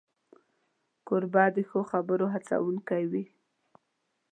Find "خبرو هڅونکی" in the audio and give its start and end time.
1.91-3.03